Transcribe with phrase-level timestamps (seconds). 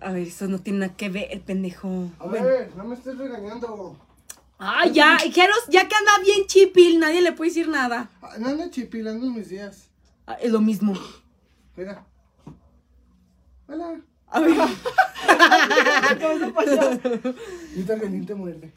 [0.00, 2.10] A ver, eso no tiene nada que ver, pendejo.
[2.18, 3.96] A ver, no me estés regañando.
[4.58, 8.10] Ay, ya, Jeros, ya que anda bien chipil, nadie le puede decir nada.
[8.22, 9.88] Ah, No ando chipilando mis días.
[10.26, 10.94] Ah, es lo mismo.
[11.76, 12.04] Mira.
[13.68, 14.00] Hola.
[14.28, 14.54] A ver.
[17.76, 18.72] Y también te muerde.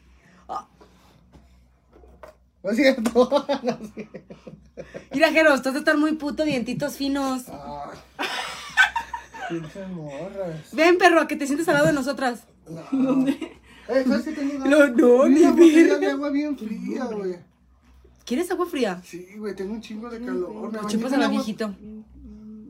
[2.63, 3.45] No es cierto.
[3.63, 4.35] No es cierto.
[5.11, 7.43] Mira, Jeros, tú has de estar muy puto, dientitos finos.
[7.49, 7.91] Ah.
[9.49, 10.69] Pinches morras.
[10.73, 12.43] Ven, perro, que te sientes al lado de nosotras.
[12.91, 13.25] No.
[13.89, 14.69] Eh, ¿sabes qué tengo ganas?
[14.69, 15.97] No, no, Una ni botella verga.
[15.99, 17.35] de agua bien fría, güey.
[18.25, 19.01] ¿Quieres agua fría?
[19.03, 20.71] Sí, güey, tengo un chingo de calor.
[20.71, 21.75] Bañé chupas a la viejito.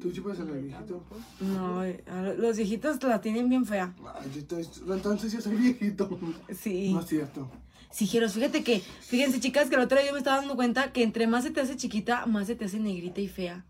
[0.01, 1.03] Tú chupas a la viejito.
[1.39, 3.93] No, eh, a los viejitos la tienen bien fea.
[4.19, 6.19] Ay, yo estoy- entonces yo soy viejito.
[6.59, 6.91] Sí.
[6.91, 7.47] No es cierto.
[7.91, 10.91] Sí, Jeros, fíjate que, fíjense, chicas, que el otro día yo me estaba dando cuenta
[10.93, 13.65] que entre más se te hace chiquita, más se te hace negrita y fea.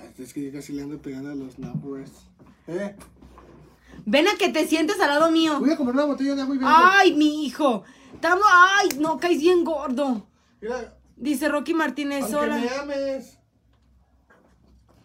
[0.00, 2.12] Ah, Es que yo casi le ando pegando a los numbers.
[2.66, 2.94] Eh,
[4.06, 5.58] Ven a que te sientes al lado mío.
[5.60, 6.58] voy a comprar una botella de agua y.
[6.62, 7.82] Ay, mi hijo.
[8.14, 10.26] Estamos, ay, no, caes bien gordo.
[10.60, 12.58] Mira, Dice Rocky Martínez, aunque hola.
[12.58, 13.38] me ames.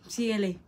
[0.08, 0.60] Síguele.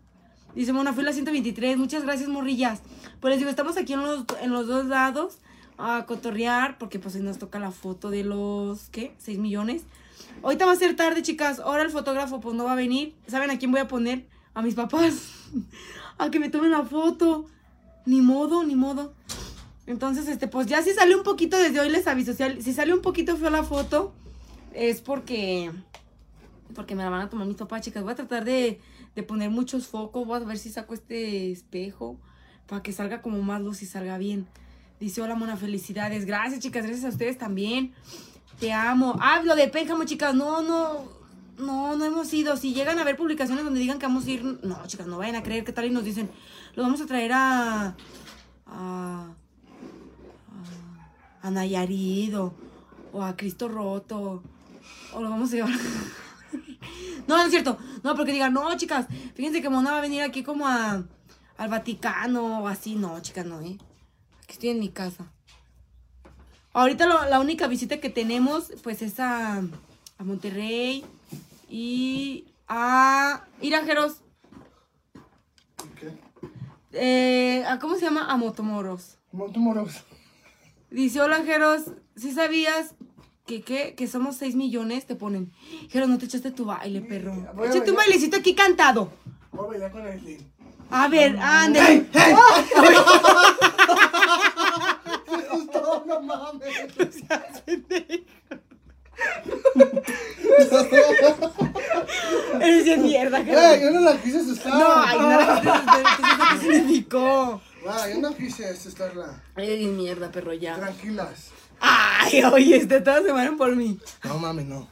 [0.55, 1.77] Dice Mona, fui la 123.
[1.77, 2.81] Muchas gracias, morrillas.
[3.19, 5.39] Pues les digo, estamos aquí en los, en los dos lados
[5.77, 9.13] a cotorrear, porque pues nos toca la foto de los, ¿qué?
[9.19, 9.83] 6 millones.
[10.43, 11.59] Ahorita va a ser tarde, chicas.
[11.59, 13.15] Ahora el fotógrafo pues no va a venir.
[13.27, 14.25] ¿Saben a quién voy a poner?
[14.53, 15.31] A mis papás.
[16.17, 17.45] a que me tomen la foto.
[18.05, 19.13] Ni modo, ni modo.
[19.87, 22.33] Entonces, este, pues ya si sale un poquito desde hoy les aviso.
[22.33, 24.13] Si, al- si sale un poquito feo la foto,
[24.73, 25.71] es porque
[26.73, 28.03] porque me la van a tomar mis papás, chicas.
[28.03, 28.79] Voy a tratar de,
[29.15, 30.25] de poner muchos focos.
[30.27, 32.19] Voy a ver si saco este espejo
[32.67, 34.47] para que salga como más luz y salga bien.
[34.99, 36.25] Dice, hola, mona, felicidades.
[36.25, 36.83] Gracias, chicas.
[36.85, 37.93] Gracias a ustedes también.
[38.59, 39.15] Te amo.
[39.19, 40.33] Ah, lo de Pénjamo, chicas.
[40.33, 41.13] No, no.
[41.57, 42.57] No, no hemos ido.
[42.57, 44.43] Si llegan a ver publicaciones donde digan que vamos a ir.
[44.63, 46.29] No, chicas, no vayan a creer que tal y nos dicen.
[46.75, 47.95] Lo vamos a traer a.
[48.65, 49.27] a.
[51.41, 52.53] a, a Nayarit o,
[53.13, 54.43] o a Cristo Roto.
[55.13, 55.71] O lo vamos a llevar.
[57.27, 57.77] No, no es cierto.
[58.03, 61.03] No, porque digan, no, chicas, fíjense que Mona va a venir aquí como a,
[61.57, 62.95] al Vaticano o así.
[62.95, 63.77] No, chicas, no, ¿eh?
[64.43, 65.31] Aquí estoy en mi casa.
[66.75, 71.05] Ahorita lo- la única visita que tenemos, pues, es a, a Monterrey
[71.69, 74.17] y a Irajeros.
[75.99, 76.11] ¿Qué?
[76.91, 78.29] Eh, a, ¿Cómo se llama?
[78.29, 79.17] A Motomoros.
[79.31, 80.03] Montumoros.
[80.91, 81.83] Dice, hola, Jeros,
[82.17, 82.93] si sabías
[83.47, 83.95] que, qué?
[83.95, 85.05] que somos 6 millones?
[85.05, 85.53] Te ponen,
[85.89, 87.33] Jeros, no te echaste tu baile, perro.
[87.53, 88.07] voy a Échate un bailar.
[88.07, 89.11] bailecito aquí cantado.
[89.53, 90.51] Voy a bailar con Aileen.
[90.91, 91.81] A ver, ande.
[91.81, 92.05] Me
[96.25, 98.23] gustó, no mames.
[102.61, 103.81] Eres de mierda, Jeros.
[103.81, 104.73] yo no la quise asustar.
[104.73, 106.03] No, ay, no, entonces,
[106.51, 107.61] ¿qué significó?
[107.83, 109.43] Yo no quise asustarla.
[109.55, 110.75] Eres de mierda, perro, ya.
[110.75, 111.51] Tranquilas.
[111.79, 113.99] Ay, oye, este, todas se mueren por mí.
[114.23, 114.89] No mames, no.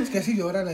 [0.00, 0.72] Es que así llora la.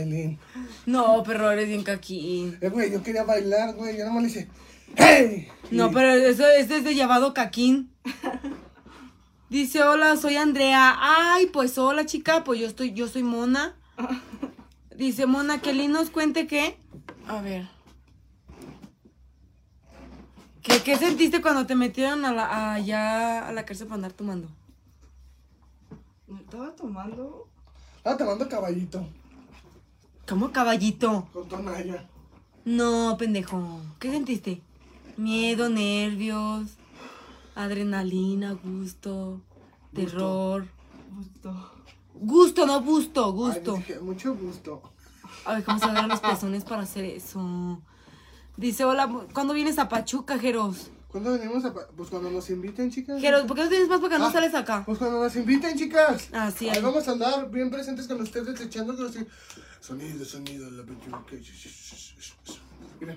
[0.86, 2.56] No, perro, eres bien caquín.
[2.60, 3.98] Eh, güey, yo quería bailar, güey.
[3.98, 4.48] Yo nomás le hice.
[4.94, 5.48] ¡Hey!
[5.70, 7.90] No, pero eso, este es de llamado caquín.
[9.48, 10.96] Dice, hola, soy Andrea.
[10.98, 13.76] Ay, pues hola, chica, pues yo estoy, yo soy Mona.
[14.96, 16.78] Dice Mona, que Lin nos cuente que.
[17.28, 17.68] A ver.
[20.62, 24.48] ¿Qué, qué sentiste cuando te metieron a la, allá a la cárcel para andar tomando?
[26.26, 27.48] Me estaba tomando.
[28.02, 29.06] Ah, te mando caballito.
[30.26, 31.28] ¿Cómo caballito?
[31.32, 32.04] Con tonalla.
[32.64, 33.80] No, pendejo.
[34.00, 34.60] ¿Qué sentiste?
[35.16, 36.70] Miedo, nervios,
[37.56, 39.40] adrenalina, gusto,
[39.92, 40.68] terror.
[41.16, 41.72] Justo.
[42.14, 43.82] Gusto, no gusto, Ay, gusto.
[44.02, 44.82] mucho gusto.
[45.44, 47.82] A ver cómo se agarran los pezones para hacer eso.
[48.56, 50.90] Dice, hola, ¿cuándo vienes a Pachuca, Jeros?
[51.08, 51.74] ¿Cuándo venimos a.?
[51.74, 53.20] pa- Pues cuando nos inviten, chicas.
[53.20, 54.18] Jeros, ¿por qué no tienes más para acá?
[54.18, 54.32] No Ah.
[54.32, 54.82] sales acá.
[54.86, 56.28] Pues cuando nos inviten, chicas.
[56.32, 59.26] Ah, sí, Ahí vamos a andar bien presentes con ustedes, echando así.
[59.80, 61.42] Sonido, sonido, la que-
[63.00, 63.16] Mira.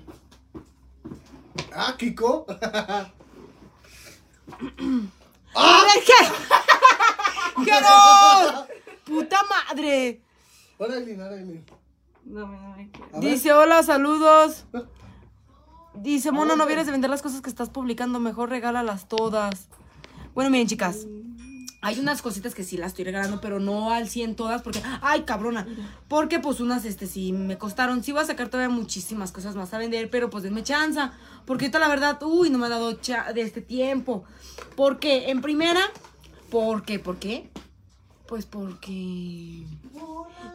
[1.73, 2.45] Ah, Kiko.
[5.55, 5.83] ¡Ah!
[7.65, 8.65] ¡Jeros!
[9.05, 10.21] ¡Puta madre!
[10.79, 11.65] Ahora, Aileen, ahora, Aileen.
[12.25, 13.07] No, me- no me quiero.
[13.17, 13.29] A ver.
[13.31, 14.65] Dice, hola, saludos.
[15.95, 19.67] Dice, Mono, no vienes de vender las cosas que estás publicando, mejor regálalas todas.
[20.33, 21.07] Bueno, miren, chicas.
[21.81, 24.81] Hay unas cositas que sí las estoy regalando, pero no al 100 todas, porque...
[25.01, 25.65] ¡Ay, cabrona!
[26.07, 28.03] Porque, pues, unas, este, sí me costaron.
[28.03, 31.13] Sí voy a sacar todavía muchísimas cosas más a vender, pero, pues, denme chanza.
[31.45, 34.25] Porque ahorita, la verdad, uy, no me ha dado cha de este tiempo.
[34.75, 35.81] Porque, en primera...
[36.49, 36.99] ¿Por qué?
[36.99, 37.49] ¿Por qué?
[38.27, 39.63] Pues porque...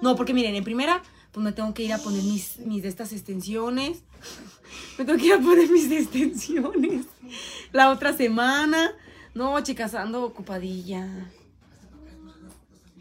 [0.02, 1.02] No, porque miren, en primera
[1.34, 3.98] pues me tengo que ir a poner mis, mis de estas extensiones.
[4.98, 7.06] Me tengo que ir a poner mis extensiones.
[7.72, 8.92] La otra semana.
[9.34, 11.28] No, chicas, ando ocupadilla.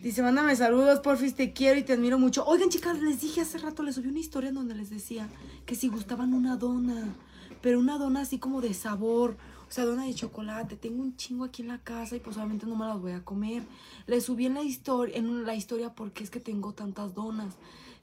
[0.02, 2.44] Dice, mándame saludos, porfis, te quiero y te admiro mucho.
[2.46, 5.30] Oigan, chicas, les dije hace rato, les subí una historia en donde les decía
[5.68, 7.16] que si gustaban una dona,
[7.62, 9.38] pero una dona así como de sabor,
[9.70, 10.76] o sea, dona de chocolate.
[10.76, 13.24] Tengo un chingo aquí en la casa y pues obviamente no me las voy a
[13.24, 13.64] comer.
[14.08, 17.54] Les subí en la historia, en la historia porque es que tengo tantas donas.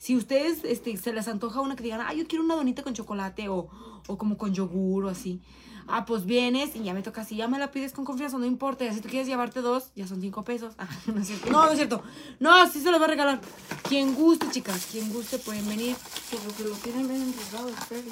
[0.01, 2.95] Si ustedes este, se les antoja una que digan, ah, yo quiero una donita con
[2.95, 3.69] chocolate o,
[4.07, 5.43] o como con yogur o así.
[5.89, 8.47] Ah, pues vienes y ya me toca así, ya me la pides con confianza, no
[8.47, 8.83] importa.
[8.83, 10.73] Ya si tú quieres llevarte dos, ya son cinco pesos.
[10.79, 11.51] Ah, no es cierto.
[11.51, 12.03] No, no es cierto.
[12.39, 13.43] No, sí se los voy a regalar.
[13.87, 15.95] Quien guste, chicas, quien guste pueden venir.
[16.31, 18.09] Pero que lo tienen bien enredado, espere.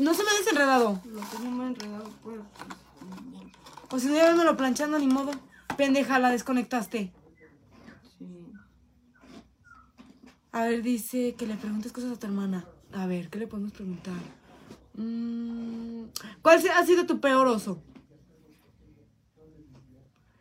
[0.00, 1.00] No se me ha desenredado.
[1.04, 2.40] Lo tienen muy enredado, pues.
[3.92, 5.30] O si no, ya lo planchando, ni modo.
[5.76, 7.12] Pendeja, la desconectaste.
[8.18, 8.52] Sí.
[10.52, 12.66] A ver, dice que le preguntes cosas a tu hermana.
[12.92, 14.20] A ver, ¿qué le podemos preguntar?
[14.94, 16.04] Mm,
[16.42, 17.82] ¿Cuál ha sido tu peor oso?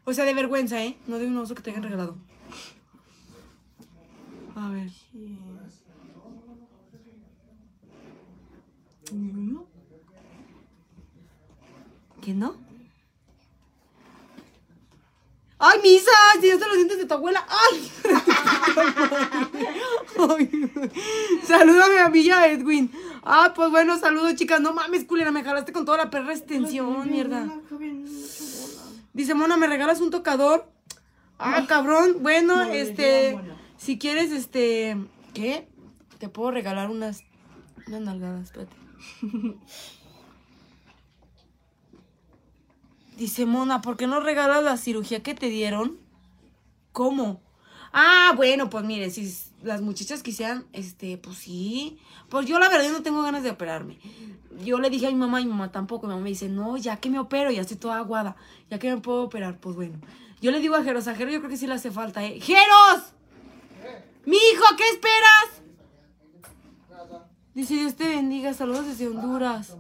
[0.04, 0.98] O sea, de vergüenza, ¿eh?
[1.08, 2.18] No de un oso que te hayan regalado.
[4.56, 4.92] A ver.
[9.14, 9.66] Ninguno.
[12.22, 12.71] ¿Qué no?
[15.64, 16.10] ¡Ay, misa!
[16.42, 17.46] Si ya te los dientes de tu abuela.
[17.48, 17.92] ¡Ay!
[20.18, 20.72] Ay.
[21.46, 22.92] Salúdame a Villa Edwin.
[23.22, 24.60] Ah, pues bueno, saludos, chicas.
[24.60, 27.48] No mames, culera, me jalaste con toda la perra extensión, mierda.
[29.14, 30.68] Dice, Mona, ¿me regalas un tocador?
[31.38, 32.18] Ah, cabrón.
[32.22, 33.38] Bueno, este,
[33.78, 34.98] si quieres, este,
[35.36, 35.68] ¿qué?
[36.18, 37.24] Te puedo regalar unas,
[37.86, 38.76] unas nalgadas, espérate.
[43.22, 46.00] Dice, Mona, ¿por qué no regalas la cirugía que te dieron?
[46.92, 47.40] ¿Cómo?
[47.94, 49.32] Ah, bueno, pues mire, si
[49.62, 52.00] las muchachas quisieran, este, pues sí.
[52.30, 54.00] Pues yo la verdad no tengo ganas de operarme.
[54.66, 56.08] Yo le dije a mi mamá y mi mamá tampoco.
[56.08, 58.38] Mi mamá me dice, no, ya que me opero, ya estoy toda aguada.
[58.72, 60.00] Ya que me puedo operar, pues bueno.
[60.42, 62.40] Yo le digo a Jeros, a Jeros yo creo que sí le hace falta, ¿eh?
[62.40, 63.14] ¡Jeros!
[64.26, 65.62] ¡Mi hijo, ¿qué esperas?
[67.54, 69.76] Dice, Dios te bendiga, saludos desde Honduras.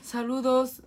[0.00, 0.82] Saludos.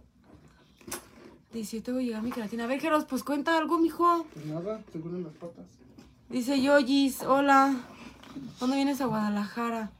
[1.53, 2.65] Dice, yo tengo que llegar a mi queratina.
[2.65, 4.25] A ver, Jeros, pues cuenta algo, mijo.
[4.33, 5.65] Pues nada, te duelen las patas.
[6.29, 7.75] Dice Yoyis, hola.
[8.59, 9.91] ¿Cuándo vienes a Guadalajara?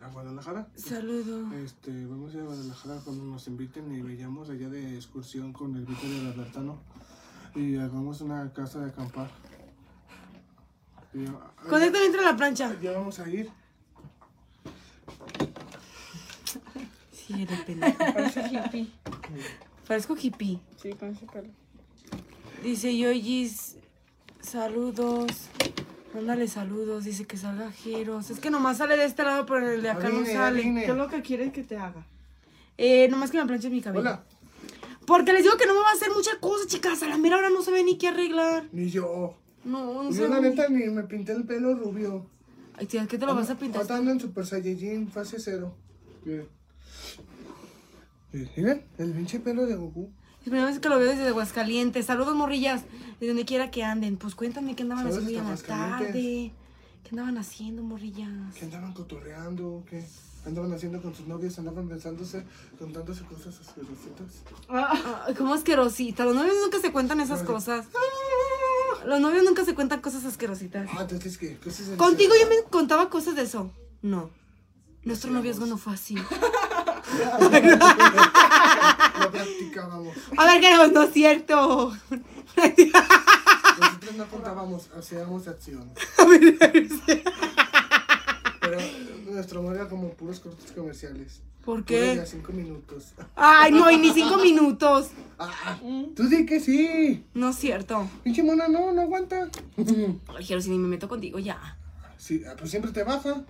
[0.00, 0.68] ¿A Guadalajara?
[0.76, 1.52] Saludo.
[1.56, 5.74] Este, vamos a ir a Guadalajara cuando nos inviten y vayamos allá de excursión con
[5.74, 6.78] el Víctor el Albertano.
[7.56, 9.28] Y hagamos una casa de acampar.
[11.68, 12.80] Conéctame entre la plancha.
[12.80, 13.50] Ya vamos a ir.
[17.10, 17.98] Sí, eres pendejo.
[19.88, 20.60] Parezco hippie.
[20.80, 21.48] Sí, con ese pelo.
[22.62, 23.76] Dice Yoyis,
[24.42, 25.48] saludos.
[26.14, 27.04] Mándale saludos.
[27.04, 28.30] Dice que salga Jeros.
[28.30, 30.60] Es que nomás sale de este lado, pero el de acá no sale.
[30.60, 30.84] Aline.
[30.84, 32.06] ¿Qué es lo que quieres que te haga?
[32.76, 34.00] Eh, nomás que me planche mi cabello.
[34.02, 34.24] Hola.
[35.06, 37.02] Porque les digo que no me va a hacer muchas cosas, chicas.
[37.02, 38.64] A la mera hora no sabe ni qué arreglar.
[38.72, 39.34] Ni yo.
[39.64, 40.28] No, no Yo sé.
[40.28, 42.26] la neta ni me pinté el pelo rubio.
[42.74, 43.78] Ay, tía, ¿qué te lo vas a pintar?
[43.80, 45.74] Ahorita ando en Super Saiyajin fase cero.
[46.24, 46.57] Miren.
[48.32, 50.10] Miren, el pinche pelo de Goku.
[50.40, 52.06] Es la primera vez que lo veo desde Aguascalientes.
[52.06, 52.82] Saludos, morrillas.
[53.20, 54.16] De donde quiera que anden.
[54.16, 56.52] Pues cuéntame qué andaban Saludos haciendo en la tarde.
[57.02, 58.54] ¿Qué andaban haciendo, morrillas?
[58.54, 59.82] ¿Qué andaban cotorreando?
[59.88, 60.04] ¿Qué
[60.44, 61.58] andaban haciendo con sus novios?
[61.58, 62.44] ¿Andaban pensándose,
[62.78, 64.42] contándose cosas asquerositas?
[64.68, 66.24] Ay, ¿Cómo asquerosita?
[66.24, 67.86] Los novios nunca se cuentan esas cosas.
[69.06, 70.88] Los novios nunca se cuentan cosas asquerositas.
[70.92, 71.56] Ah, entonces, ¿qué?
[71.62, 71.96] ¿Qué es eso?
[71.96, 73.70] ¿Contigo yo me contaba cosas de eso?
[74.02, 74.30] No.
[75.04, 76.14] Nuestro noviazgo no fue así.
[79.20, 80.16] Lo practicábamos.
[80.36, 81.96] A ver, que no es cierto.
[83.78, 85.90] Nosotros no contábamos, hacíamos acción.
[88.60, 88.78] Pero
[89.30, 91.40] nuestro amor era como puros cortos comerciales.
[91.64, 92.24] ¿Por qué?
[92.26, 93.12] cinco minutos.
[93.36, 95.10] Ay, no, y ni cinco minutos.
[95.38, 95.78] Ah, ah,
[96.16, 97.24] tú di que sí.
[97.34, 98.08] No es cierto.
[98.24, 99.50] Pinche mona, no, no aguanta.
[99.76, 101.76] Ay, Jero, si ni me meto contigo ya.
[102.16, 103.44] Sí, ah, pues siempre te baja.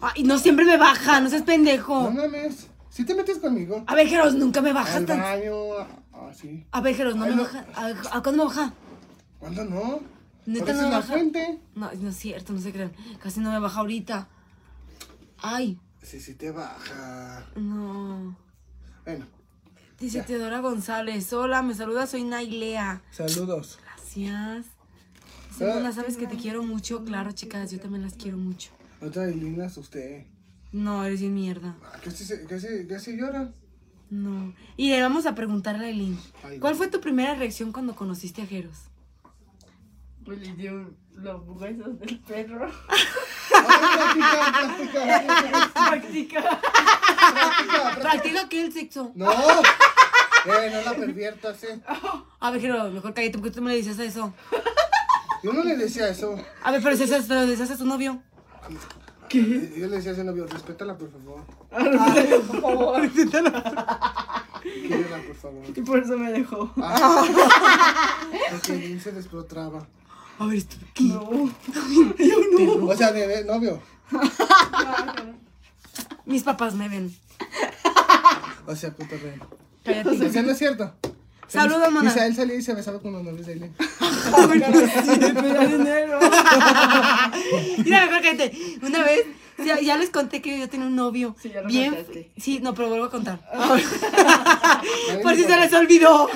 [0.00, 2.02] Ay, no siempre me baja, no seas pendejo.
[2.02, 2.68] No mames.
[2.94, 3.82] Si te metes conmigo.
[3.88, 5.18] A ver, Jeros, nunca me baja Al tan...
[5.20, 5.52] baño.
[6.12, 6.64] Ah, sí.
[6.70, 7.42] A ver, Jeros, no Ay, me no.
[7.42, 7.66] baja.
[7.74, 7.86] ¿A,
[8.18, 8.72] a cuándo me baja?
[9.40, 10.00] ¿Cuándo no?
[10.46, 11.12] Neta, no me la baja.
[11.14, 11.58] fuente.
[11.74, 12.92] No, no es cierto, no se crean.
[13.20, 14.28] Casi no me baja ahorita.
[15.38, 17.44] Ay, Sí, sí te baja.
[17.56, 18.36] no.
[19.04, 19.26] Bueno,
[19.98, 20.24] Dice Ya.
[20.26, 21.32] Teodora González.
[21.32, 23.02] Hola, me saluda, soy Nailea.
[23.10, 23.78] saludos.
[23.82, 24.66] Gracias.
[25.60, 25.74] Ah.
[25.74, 27.04] Mona, sabes que te quiero mucho.
[27.04, 28.70] Claro, chicas, yo también las quiero mucho.
[29.00, 30.26] Otra Lina usted.
[30.74, 31.76] No, eres bien mierda.
[32.02, 33.52] Casi, se- casi, casi llora.
[34.10, 34.52] No.
[34.76, 36.18] Y le vamos a preguntarle a Eileen.
[36.60, 38.76] ¿Cuál fue tu primera reacción cuando conociste a Jeros?
[40.24, 42.68] Pues le dio los huesos del perro.
[43.54, 45.70] Practica, practica.
[45.72, 46.60] Práctica.
[47.30, 49.12] Practica, Practica que el sexo.
[49.14, 49.30] No.
[49.32, 51.80] Eh, no la perviertas, eh.
[52.40, 54.34] A ver, Jero, mejor cállate porque tú me le dices eso.
[55.44, 56.36] Yo no le decía eso.
[56.62, 58.20] A ver, pero si eso te lo decías a tu novio.
[59.34, 61.42] Yo le decía a ese novio, respétala, por favor.
[62.46, 63.10] Por favor.
[63.10, 63.62] Quírela,
[65.26, 65.62] por favor.
[65.76, 66.72] Y por eso me dejó.
[66.78, 67.22] Ah.
[68.50, 69.86] Porque él se desprotraba.
[70.38, 71.08] A ver, esto aquí.
[71.08, 71.50] No.
[72.86, 73.80] O sea, de, de novio.
[76.24, 77.14] Mis papás me ven.
[78.66, 79.46] O sea, cotorreo.
[79.84, 80.26] Cállate.
[80.26, 80.94] O sea, no es cierto.
[81.48, 82.10] Saludos, mana.
[82.10, 83.74] Misael salía y se besaba con los novios de Aileen.
[85.70, 86.18] Dinero.
[87.84, 88.52] Mira, mejor cállate.
[88.82, 89.26] Una vez,
[89.64, 91.36] ya, ya les conté que yo tenía un novio.
[91.40, 91.94] Sí, ya lo bien.
[91.94, 92.30] contaste.
[92.36, 93.40] Sí, no, pero vuelvo a contar.
[95.22, 96.28] Por si se les olvidó.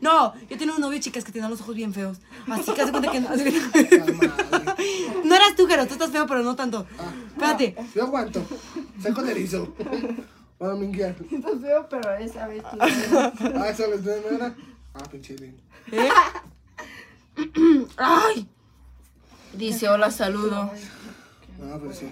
[0.00, 2.18] No, yo tenía un novio, chicas, que tenía los ojos bien feos.
[2.48, 3.28] Así que hace cuenta que no.
[5.24, 6.86] No eras tú, Jero, tú estás feo, pero no tanto.
[7.32, 7.76] Espérate.
[7.94, 8.44] Yo aguanto.
[9.02, 9.74] Saco de erizo.
[10.58, 11.14] Para minguear.
[11.30, 12.78] Estás feo, pero esa vez tú.
[12.80, 14.56] Ah, ¿sabes de no era?
[14.94, 15.36] Ah, pinche.
[15.92, 16.08] ¿Eh?
[17.96, 18.48] ¡Ay!
[19.54, 20.70] Dice hola, saludo.
[21.60, 22.06] No, pero sí.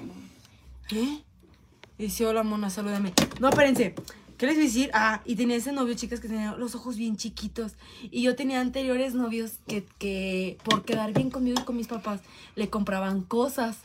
[0.92, 1.22] ¿Eh?
[1.98, 3.12] Dice hola, mona, salúdame.
[3.40, 3.94] No, espérense.
[4.38, 4.90] ¿Qué les voy a decir?
[4.92, 7.72] Ah, y tenía ese novio, chicas, que tenía los ojos bien chiquitos.
[8.02, 12.20] Y yo tenía anteriores novios que, que por quedar bien conmigo y con mis papás,
[12.54, 13.78] le compraban cosas.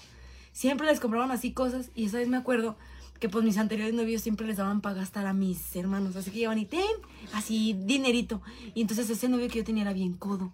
[0.51, 1.89] Siempre les compraban así cosas.
[1.95, 2.75] Y esa vez me acuerdo
[3.21, 6.15] que pues mis anteriores novios siempre les daban para gastar a mis hermanos.
[6.17, 6.81] Así que llevaban y ten,
[7.31, 8.41] así dinerito.
[8.73, 10.51] Y entonces ese novio que yo tenía era bien codo.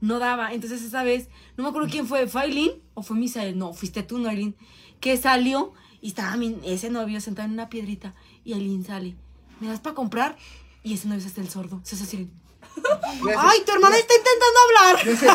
[0.00, 0.52] No daba.
[0.52, 3.56] Entonces esa vez, no me acuerdo quién fue, ¿fue Aileen o fue Misael?
[3.58, 4.54] No, fuiste tú, no Aileen.
[5.00, 8.14] Que salió y estaba mi- ese novio sentado en una piedrita
[8.44, 9.16] y Aileen sale.
[9.60, 10.36] ¿Me das para comprar?
[10.82, 11.80] Y ese novio se hace el sordo.
[11.82, 12.30] Se hace así.
[12.60, 15.06] Hace- ¡Ay, tu hermana está intentando hablar!
[15.06, 15.26] Le hace,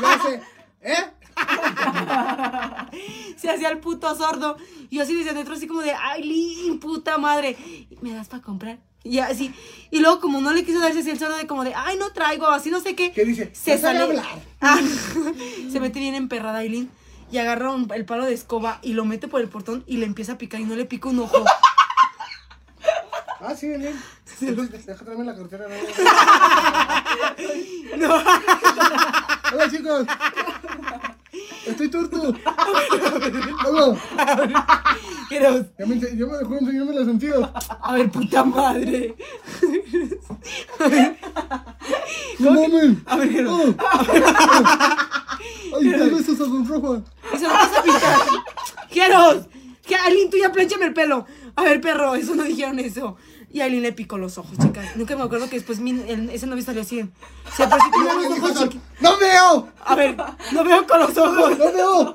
[0.00, 0.42] le hace,
[0.80, 1.12] ¿eh?
[3.36, 4.56] Se hacía el puto sordo.
[4.90, 7.56] Y yo así desde adentro, así como de, Aileen, puta madre.
[8.00, 8.78] ¿Me das para comprar?
[9.04, 9.54] Y así.
[9.90, 12.10] Y luego, como no le quiso darse así el sordo de como de, ay, no
[12.12, 13.12] traigo, así no sé qué.
[13.12, 13.50] ¿Qué dice?
[13.54, 14.00] Se "No sale.
[14.00, 14.24] hablar".
[14.60, 14.78] Ah,
[15.72, 16.90] se mete bien emperrada Aileen.
[17.30, 20.06] Y agarra un- el palo de escoba y lo mete por el portón y le
[20.06, 21.44] empieza a picar y no le pica un ojo.
[23.40, 23.96] Ah, sí, Aileen.
[24.40, 25.66] Entonces, Deja traerme la cartera.
[27.96, 28.14] ¿no?
[29.54, 30.06] Hola, chicos.
[31.84, 32.36] Estoy.
[35.28, 37.48] Pero, Ya me, ya me dejó enseñarme los sentidos.
[37.82, 39.14] a ver, puta madre.
[42.38, 42.96] No mames.
[43.06, 43.52] A ver, Jero.
[43.56, 43.74] Oh.
[45.76, 47.02] Ay, te besos a Don Rojo.
[47.34, 48.18] Y se lo vas a pintar.
[48.90, 49.46] ¡Quieros!
[49.86, 51.26] Que Aileen, tú ya planchame el pelo.
[51.56, 53.16] A ver, perro, eso no dijeron eso.
[53.50, 54.94] Y Aileen le picó los ojos, chicas.
[54.96, 56.98] Nunca me acuerdo que después mi- el- ese novio salió así.
[57.56, 59.68] Se sí tenía los ojos ¡No veo!
[59.84, 60.16] A ver,
[60.52, 61.58] no veo con los ojos.
[61.58, 62.14] ¡No veo!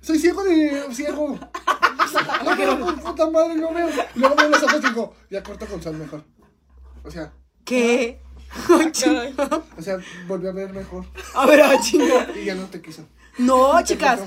[0.00, 1.38] Soy ciego de ciego.
[2.44, 3.88] No veo, puta madre, no veo.
[4.16, 6.24] Y luego veo los ojos y digo, ya corto con sal mejor.
[7.04, 7.32] O sea,
[7.64, 8.20] ¿Qué?
[9.78, 11.04] O sea, volví a ver mejor.
[11.34, 12.26] A ver, ah, chinga.
[12.36, 13.04] Y ya no te quiso.
[13.40, 14.20] No, chicas.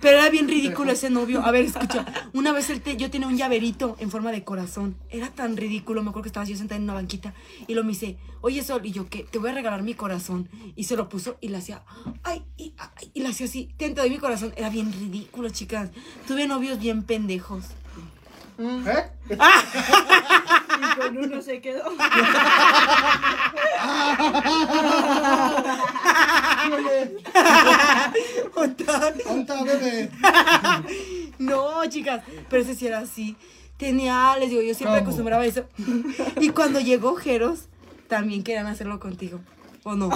[0.00, 1.44] Pero era bien ridículo ese novio.
[1.44, 2.04] A ver, escucha.
[2.32, 4.96] Una vez él te- yo tenía un llaverito en forma de corazón.
[5.10, 6.02] Era tan ridículo.
[6.02, 7.34] Me acuerdo que estaba yo sentada en una banquita.
[7.66, 8.80] Y lo me dice, oye, Sol.
[8.84, 9.24] Y yo, ¿qué?
[9.24, 10.48] Te voy a regalar mi corazón.
[10.76, 11.82] Y se lo puso y le hacía,
[12.22, 13.70] ay, y, ay, y le hacía así.
[13.76, 14.52] Te doy mi corazón.
[14.56, 15.90] Era bien ridículo, chicas.
[16.26, 17.64] Tuve novios bien pendejos.
[18.58, 19.10] ¿Eh?
[20.82, 21.84] Y con uno se quedó.
[29.28, 30.10] ¡Anta, bebé!
[31.38, 33.36] No, chicas, pero ese sí era así.
[33.76, 35.08] Tenía, les digo, yo siempre ¿Cómo?
[35.08, 35.64] acostumbraba a eso.
[36.40, 37.68] Y cuando llegó Jeros,
[38.08, 39.40] también querían hacerlo contigo.
[39.84, 40.10] ¿O no?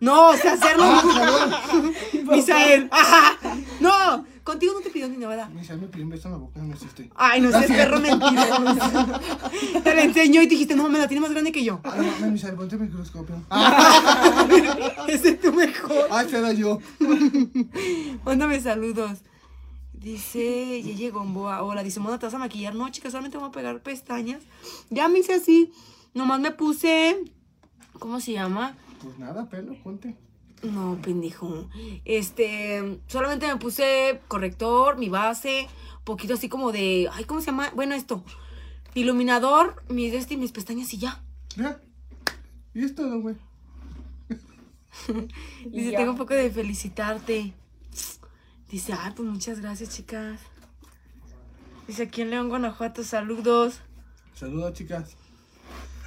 [0.00, 0.84] No, o sea, hacerlo.
[0.84, 1.82] Ah,
[2.24, 2.88] Misael.
[2.90, 3.36] Ajá.
[3.80, 5.50] No, contigo no te pidió ni nada.
[5.50, 7.10] Me sale mi primer beso en la boca y me asusté.
[7.14, 8.46] Ay, no seas perro mentira.
[9.84, 11.80] Te lo enseñó y te dijiste, no, me la tiene más grande que yo.
[11.84, 13.42] Ah, no Misael, ponte el microscopio.
[15.08, 16.08] Ese es tu mejor.
[16.24, 16.78] Ese era yo.
[18.24, 19.18] Mándame saludos.
[19.92, 21.62] Dice Yeye Gomboa.
[21.62, 22.74] Hola, dice Mona, ¿te vas a maquillar?
[22.74, 24.42] No, chicas, solamente me voy a pegar pestañas.
[24.88, 25.72] Ya me hice así.
[26.14, 27.22] Nomás me puse.
[27.98, 28.76] ¿Cómo se llama?
[29.02, 30.16] Pues nada, pelo, ponte.
[30.62, 31.68] No, pendejo.
[32.04, 33.00] Este.
[33.06, 35.68] Solamente me puse corrector, mi base.
[36.04, 37.08] Poquito así como de.
[37.12, 37.70] Ay, ¿cómo se llama?
[37.74, 38.24] Bueno, esto.
[38.94, 41.22] Iluminador, mis, este, y mis pestañas y ya.
[41.56, 41.80] Ya.
[42.74, 43.36] Y es todo, güey.
[45.66, 45.98] Dice, ya.
[45.98, 47.52] tengo un poco de felicitarte.
[48.68, 50.40] Dice, ay, pues muchas gracias, chicas.
[51.86, 53.80] Dice, aquí en León, Guanajuato, saludos.
[54.34, 55.16] Saludos, chicas.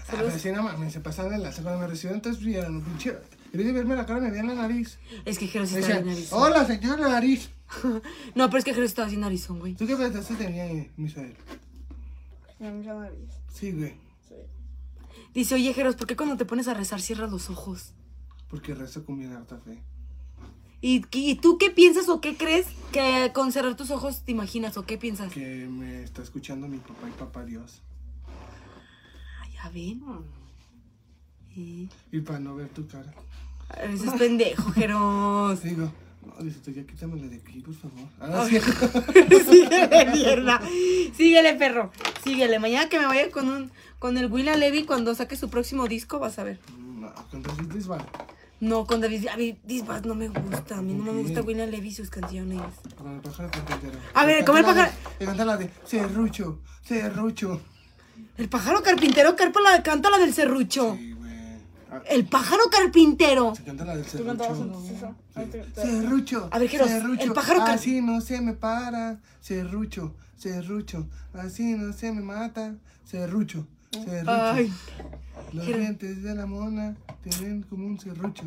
[0.10, 3.17] A ver, sí, no mames, se pasaron de la cuando me recibieron, entonces un pinche.
[3.51, 4.98] En vez de verme la cara, me veían la nariz.
[5.25, 6.41] Es que Jero sí decían, bien narizón.
[6.41, 7.50] hola, señora nariz.
[8.36, 9.75] No, pero es que Jero estaba así narizón, güey.
[9.75, 11.36] ¿Tú qué pensaste tenía, eh, Misael?
[12.60, 13.29] La misma nariz.
[13.53, 13.93] Sí, güey.
[14.27, 14.36] Sí.
[15.34, 17.93] Dice, oye, Jeros, ¿por qué cuando te pones a rezar cierras los ojos?
[18.50, 19.81] Porque rezo con bien harta fe.
[20.81, 24.77] ¿Y, y tú qué piensas o qué crees que con cerrar tus ojos te imaginas
[24.77, 25.31] o qué piensas?
[25.31, 27.81] Que me está escuchando mi papá y papá Dios.
[28.27, 30.01] Ah, ya ven.
[31.55, 33.13] Eh, Y para no ver tu cara.
[33.84, 35.63] Ese es pendejo, Jeros.
[35.63, 35.91] Digo,
[36.25, 38.08] no, dice, tú ya quítamela de aquí, por favor.
[38.20, 38.60] Ah, sí.
[39.50, 40.62] Síguele, mierda.
[41.15, 41.91] Síguele, perro.
[42.24, 42.60] Síguele.
[42.60, 46.20] Mañana que me vaya con un con el Willa Levy cuando saque su próximo disco,
[46.20, 46.60] vas a ver.
[46.77, 48.05] No, con David Bisbal.
[48.60, 49.25] No, con David,
[50.05, 50.77] no me gusta.
[50.77, 51.48] A mí no me ¿Por gusta qué?
[51.48, 52.62] William Levy y sus canciones.
[52.96, 54.00] Con el pájaro carpintero.
[54.13, 54.91] A ver, ¿cómo el pájaro?
[55.20, 57.60] Le canta la de Serrucho, Serrucho.
[58.38, 60.34] El pájaro carpintero carpa la, canta la del.
[60.34, 60.41] Sí.
[60.41, 61.10] Ah,
[62.10, 63.53] El pájaro carpintero.
[63.55, 65.15] se canta la del ¿Tú cantabas Serrucho.
[65.36, 65.43] Ah,
[65.75, 66.50] Serrucho.
[66.51, 69.19] A ver, Jeros, serrucho, el pájaro car- Así no se me para.
[69.41, 71.07] Serrucho, serrucho.
[71.33, 72.75] Así no se me mata.
[73.05, 74.31] Serrucho, serrucho.
[74.31, 74.71] Ay.
[75.53, 78.43] Los dientes de la mona tienen como un serrucho.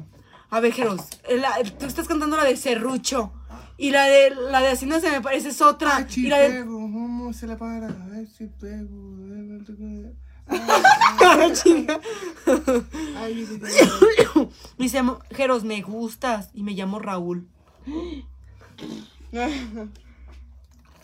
[0.50, 3.32] A ver, Jeros, eh, la- tú estás cantando la de serrucho.
[3.76, 5.96] Y la de la de así no se me parece es otra.
[5.96, 6.48] Ay, Y la de.
[6.50, 7.88] pego, ¿cómo se la para?
[8.14, 9.14] Ay, si pego.
[10.46, 11.98] Ay, chinga.
[13.24, 13.46] Ay,
[14.78, 15.02] Dice,
[15.32, 16.50] Jeros, me gustas.
[16.54, 17.46] Y me llamo Raúl.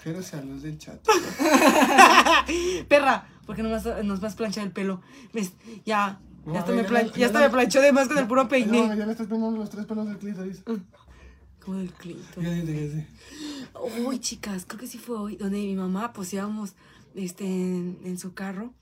[0.02, 0.98] Jero se luz del chat.
[2.88, 5.02] Perra, porque nomás nos vas a planchar el pelo.
[5.32, 5.52] ¿Ves?
[5.84, 6.20] Ya.
[6.46, 7.44] No, Ya hasta, me, no, plan- ya ya hasta no.
[7.46, 8.96] me planchó de más con el puro No, peine.
[8.96, 10.62] ya le estás peinando los tres pelos del clítoris.
[11.62, 13.04] Como del clítoris.
[14.06, 16.72] Uy, chicas, creo que sí fue hoy, donde mi mamá, pues íbamos
[17.14, 18.72] este, en, en su carro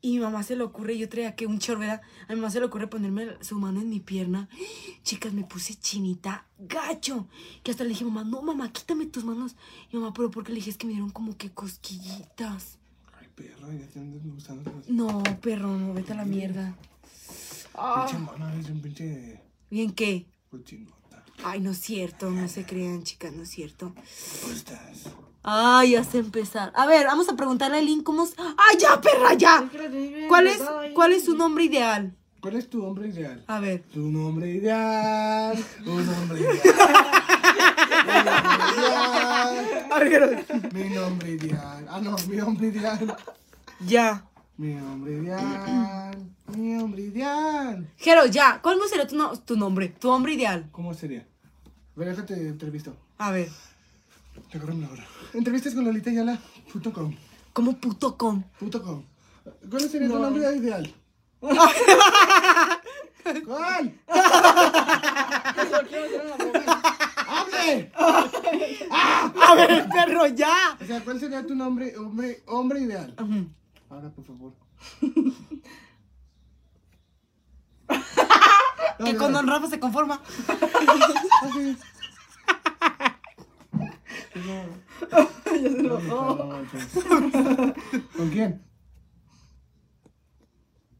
[0.00, 2.00] y mi mamá se le ocurre, yo traía que un chor, ¿verdad?
[2.28, 4.48] A mi mamá se le ocurre ponerme su mano en mi pierna.
[5.02, 7.26] Chicas, me puse chinita, gacho.
[7.62, 9.56] Que hasta le dije, mamá, no, mamá, quítame tus manos.
[9.90, 12.78] Y mamá, pero porque le dije, es que me dieron como que cosquillitas.
[13.18, 14.82] Ay, perro, ya te andas gustando.
[14.88, 16.76] No, perro, no, vete a la mierda.
[17.74, 19.40] Ah, Pinche mano, eres un pinche
[19.70, 20.26] ¿Bien qué?
[20.50, 21.24] cochinota.
[21.44, 23.94] Ay, no es cierto, no se crean, chicas, no es cierto.
[24.42, 25.04] ¿Cómo estás?
[25.50, 26.72] Ay, ya empezar.
[26.74, 28.24] A ver, vamos a preguntarle a Eileen cómo...
[28.24, 29.66] es- ¡Ay, ya, perra, ya!
[30.28, 30.60] ¿Cuál es.
[30.94, 32.14] ¿Cuál es su nombre ideal?
[32.42, 33.42] ¿Cuál es tu hombre ideal?
[33.46, 33.82] A ver.
[33.94, 35.56] Tu nombre ideal.
[35.86, 36.60] Un hombre ideal.
[38.04, 39.86] Mi nombre ideal.
[39.90, 41.86] A ver, Mi nombre ideal.
[41.88, 43.16] Ah, no, mi hombre ideal.
[43.80, 44.24] ya.
[44.58, 46.28] Mi hombre ideal.
[46.54, 47.88] Mi hombre ideal.
[47.96, 48.60] Jero, ya.
[48.62, 49.88] ¿Cuál será tu, no- tu nombre?
[49.98, 50.68] Tu hombre ideal.
[50.72, 51.26] ¿Cómo sería?
[51.96, 52.94] A ver, déjate entrevisto.
[53.16, 53.48] A ver.
[54.90, 55.04] Hora.
[55.34, 56.38] Entrevistas con Lolita Yala.
[56.72, 57.14] Punto com.
[57.52, 58.42] ¿Cómo puto com?
[58.58, 59.02] Punto com.
[59.68, 60.94] ¿Cuál sería tu nombre ideal?
[63.46, 64.00] ¿Cuál?
[67.28, 67.92] ¡Hable!
[69.42, 70.76] A ver, perro, ya.
[70.80, 73.14] O sea, ¿cuál sería tu nombre, hombre, hombre ideal?
[73.90, 74.52] Ahora, por favor.
[79.04, 80.20] Que con Don Rafa se conforma.
[88.16, 88.62] ¿Con quién?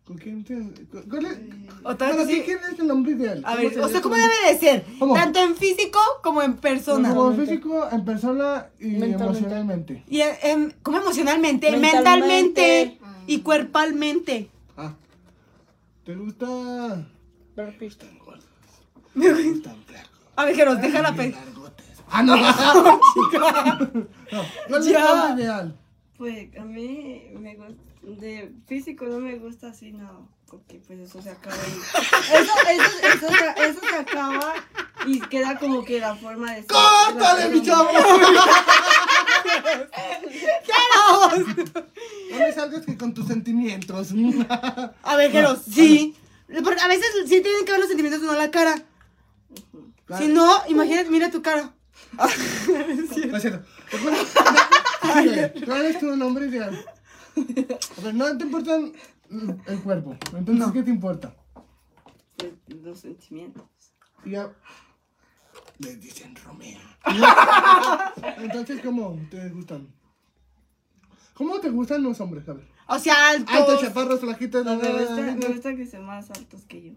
[0.04, 0.42] ¿Con quién?
[0.44, 1.38] te- cu- ¿Cuál es?
[1.84, 2.42] Otra vez Para ti, así.
[2.44, 3.42] ¿quién es el hombre ideal?
[3.44, 4.84] A ¿Cómo ver, o sea, ¿cómo debe de ser?
[4.98, 5.14] ¿Cómo?
[5.14, 7.10] Tanto en físico como en persona.
[7.14, 9.24] Como físico, en persona y Mentalmente.
[9.24, 10.04] emocionalmente.
[10.08, 11.70] Y en, en- ¿Cómo emocionalmente?
[11.72, 11.96] Mentalmente.
[12.86, 12.98] Mentalmente.
[13.26, 14.48] Y cuerpalmente.
[14.78, 14.94] Ah.
[16.04, 17.06] ¿Te gusta?
[17.78, 17.82] Pitt.
[17.92, 18.44] Están gordos.
[19.12, 20.10] ¿Te gustan flacos?
[20.36, 21.36] A ver, Jeros, déjala Bien pe.
[21.36, 21.86] largotes.
[22.10, 22.36] Ah, no.
[22.36, 23.00] no.
[24.68, 25.78] ¿Cuál es hombre ideal?
[26.16, 31.22] Pues a mí me gusta, de físico no me gusta así, no, porque pues eso
[31.22, 31.78] se acaba ahí.
[32.32, 34.54] Eso, eso, eso, se, eso se acaba
[35.06, 36.66] y queda como que la forma de.
[36.66, 37.88] ¡Córtale, mi chavo!
[42.30, 44.12] No me salgas que con tus sentimientos.
[45.02, 46.14] A ver, Jeros, sí.
[46.62, 48.74] Porque a veces sí tienen que ver los sentimientos, no la cara.
[50.04, 50.24] Claro.
[50.24, 51.72] Si no, imagínate, mira tu cara.
[52.18, 53.66] No es cierto.
[53.90, 54.28] ¿Cuál es-
[55.52, 55.64] Sigue.
[55.64, 56.84] ¿Cuál es tu nombre ideal?
[57.36, 58.92] A ver, no te importan
[59.30, 60.16] mm, el cuerpo.
[60.36, 61.34] Entonces, ¿qué te importa?
[62.36, 62.52] Pues,
[62.82, 63.64] los sentimientos.
[64.24, 64.52] Ya.
[65.78, 66.80] Me dicen Romeo.
[68.38, 69.88] Entonces, ¿cómo te gustan?
[71.34, 72.48] ¿Cómo te gustan los hombres?
[72.48, 72.66] A ver.
[72.88, 73.80] O sea, Altos, altos.
[73.80, 74.64] chaparros, flaquitos.
[74.64, 76.92] Me gusta que sean más altos que yo.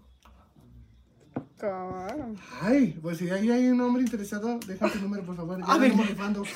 [1.61, 2.33] Claro.
[2.59, 5.59] Ay, pues si ahí hay un hombre interesado, deja tu número, por favor.
[5.59, 5.91] Ya A ver.
[5.91, 6.41] ando molestando.
[6.43, 6.53] es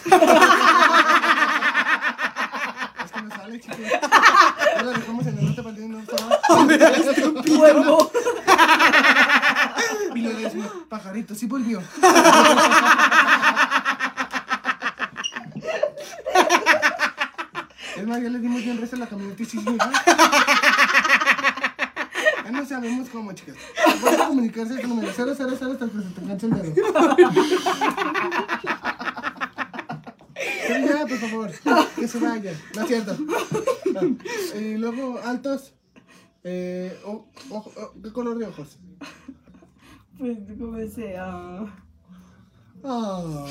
[3.11, 3.37] que no sabe.
[3.37, 3.77] Dale, chicos.
[3.77, 8.11] Ya la dejamos en el norte para el día de no Huevo.
[10.15, 11.83] Y le decimos, pajarito, sí volvió.
[17.95, 19.77] Es más, ya le dimos bien resto a la camioneta y sí llegó.
[22.65, 23.56] No sabemos cómo, chicas.
[24.01, 26.73] Pueden comunicarse al número 000 hasta que se te enganche el dedo.
[30.67, 31.51] Pero ya, por favor,
[31.95, 32.56] que se vayan.
[32.75, 33.17] No es cierto.
[33.93, 34.60] No.
[34.60, 35.73] Y luego, altos.
[36.43, 38.80] Eh, o- ojo- o- ¿Qué color de ojos?
[40.17, 41.65] Pues como sea.
[42.84, 43.45] Ah.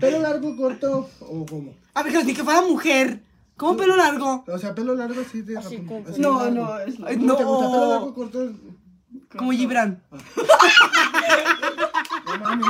[0.00, 1.72] ¿Pelo largo, corto o cómo?
[1.94, 3.22] A ver, ni que fuera mujer.
[3.56, 4.44] ¿Cómo pelo largo?
[4.46, 5.76] O sea, pelo largo sí de Así
[6.08, 6.54] así No, largo.
[6.54, 7.48] no, es ¿Cómo te no.
[7.48, 7.70] gusta?
[7.72, 8.50] ¿Pelo largo, corto?
[9.36, 10.02] Como Gibran.
[12.26, 12.66] No mames.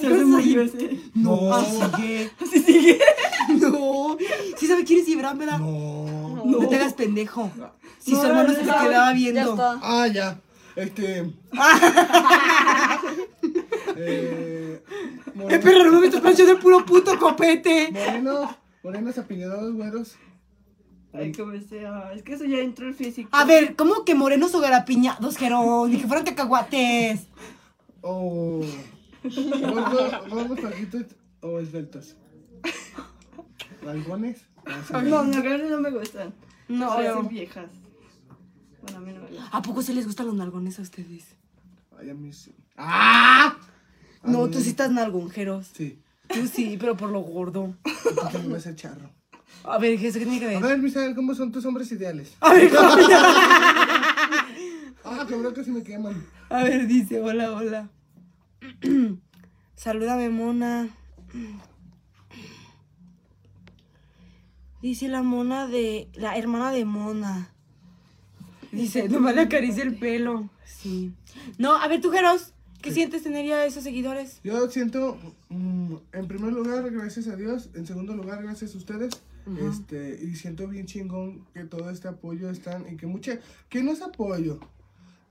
[0.00, 1.00] Se hace muy ese.
[1.14, 1.62] No, No.
[1.96, 2.30] sigue.
[2.40, 2.98] Así sigue.
[3.48, 4.16] No.
[4.58, 5.58] ¿Sí sabe quién es Gibran, verdad?
[5.58, 6.42] No.
[6.44, 7.50] No, te hagas pendejo.
[7.98, 8.78] Si No, su hermano no, se te no.
[8.80, 9.50] quedaba Ya viendo.
[9.52, 9.78] está.
[9.82, 10.38] Ah, ya.
[10.76, 11.20] Este.
[13.96, 14.82] eh, Eh,
[15.34, 17.90] moreno, pero no me estás planchando el puro puto copete.
[17.92, 18.50] morenos,
[18.88, 20.16] morenos apellidados güeros.
[21.12, 22.10] Ay, como sea.
[22.14, 23.28] Es que eso ya entró el físico.
[23.32, 25.90] A ver, ¿cómo que morenos o garapiñados, Gerón?
[25.92, 27.26] Ni que fueran cacahuates.
[28.00, 28.62] O.
[29.22, 31.04] Gordos, flaquitos
[31.42, 32.16] o esbeltos.
[33.82, 34.40] ¿Rangones?
[34.92, 36.34] No, no, grandes no me gustan.
[36.68, 37.70] No, Parecen viejas.
[38.82, 39.48] Bueno, a mí no me gustan.
[39.50, 41.24] ¿A poco se les gustan los nalgones a ustedes?
[41.98, 42.54] Ay, a mí sí.
[42.76, 43.56] ¡Ah!
[44.22, 45.68] A No, mí- tú sí estás nalgonjeros.
[45.74, 45.98] Sí.
[46.28, 47.74] Tú sí, pero por lo gordo.
[48.32, 49.10] Me voy a hacer charro.
[49.64, 50.78] A ver, ¿qué, que A ver?
[50.78, 52.36] Misael, ¿cómo son tus hombres ideales?
[52.40, 52.90] A ver, ¿cómo?
[55.04, 56.24] Ah, cabrón, que se me queman.
[56.50, 57.88] A ver, dice, hola, hola.
[59.74, 60.88] Salúdame, mona.
[64.82, 66.08] Dice la mona de.
[66.14, 67.52] La hermana de mona.
[68.70, 70.50] Dice, nomás le acaricia el pelo.
[70.64, 71.12] Sí.
[71.56, 74.40] No, a ver, tú, Jeros, ¿qué sientes tener ya esos seguidores?
[74.44, 75.18] Yo siento,
[76.12, 77.70] en primer lugar, gracias a Dios.
[77.74, 79.22] En segundo lugar, gracias a ustedes.
[79.66, 83.38] Este, y siento bien chingón que todo este apoyo están y que mucha,
[83.70, 84.60] que no es apoyo,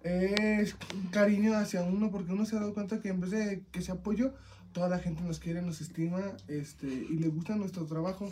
[0.03, 0.75] es
[1.11, 3.93] cariño hacia uno porque uno se ha dado cuenta que en vez de que sea
[3.95, 4.33] apoyo,
[4.71, 8.31] toda la gente nos quiere, nos estima, este, y le gusta nuestro trabajo.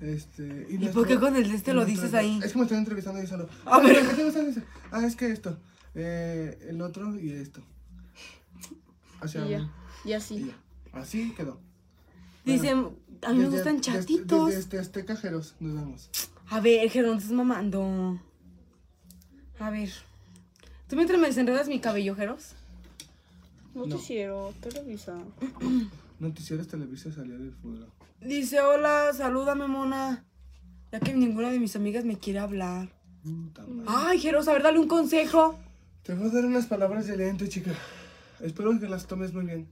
[0.00, 2.40] Este, ¿Y nuestro- por qué con el de este lo dices ahí?
[2.44, 3.48] Es que me estoy entrevistando y solo.
[3.64, 4.06] A ver.
[4.06, 4.60] ¿Qué te gusta de eso?
[4.92, 5.58] Ah, es que esto,
[5.96, 7.62] eh, el otro y esto.
[9.26, 9.70] Sea, Y ya.
[10.04, 10.44] Y y así.
[10.46, 10.56] ya.
[10.96, 11.58] Así quedó.
[12.44, 12.88] Dice, a mí
[13.22, 14.46] me Desde- gustan desde- chatitos.
[14.48, 16.10] Desde, este, este cajeros nos vemos.
[16.48, 18.20] A ver, Gerón, estás mamando.
[19.58, 19.90] A ver.
[20.88, 22.54] ¿Tú mientras me desenredas mi cabello, Jeros?
[23.74, 25.18] Noticiero, Televisa.
[26.20, 27.88] Noticieros Televisa salió del fútbol.
[28.20, 30.24] Dice, hola, salúdame, mona.
[30.92, 32.88] Ya que ninguna de mis amigas me quiere hablar.
[33.22, 33.84] Puta madre.
[33.88, 35.58] Ay, Jeros, a ver, dale un consejo.
[36.04, 37.72] Te voy a dar unas palabras de aliento, chica.
[38.40, 39.68] Espero que las tomes muy bien.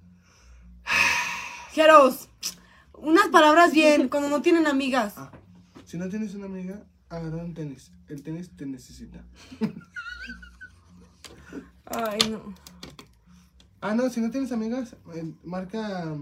[1.74, 2.28] Jeros,
[2.92, 5.14] unas palabras bien, cuando no tienen amigas.
[5.16, 5.32] Ah,
[5.84, 7.90] si no tienes una amiga, agarra un tenis.
[8.08, 9.24] El tenis te necesita.
[11.86, 12.54] Ay, no.
[13.80, 16.14] Ah, no, si no tienes amigas, eh, marca.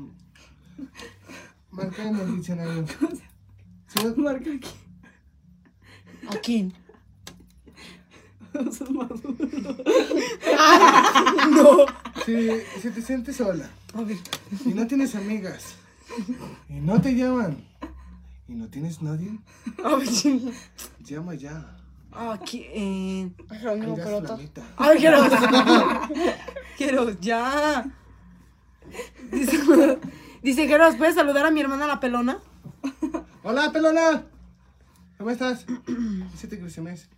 [1.71, 2.87] Marca en el diccionario.
[3.88, 4.71] Si no- Marca aquí.
[6.29, 6.73] ¿A quién?
[8.91, 9.21] Maduros.
[11.51, 11.87] No.
[12.25, 12.49] si,
[12.81, 14.17] si te sientes sola A ver.
[14.65, 15.75] y no tienes amigas
[16.69, 17.65] y no te llaman
[18.49, 19.39] y no tienes nadie,
[21.01, 21.79] llama ya.
[22.13, 23.35] ¿A quién?
[23.61, 24.63] Flamita.
[24.77, 25.33] A Jeros.
[26.77, 27.91] Jeros, ya.
[29.31, 29.59] Dice,
[30.43, 32.39] dice Jeros, ¿puedes saludar a mi hermana la pelona?
[33.43, 34.25] Hola, pelona.
[35.17, 35.65] ¿Cómo estás?
[36.37, 37.09] Sí te creció mes.